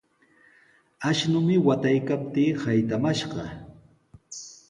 [1.09, 3.43] Ashnumi wataykaptii saytamashqa.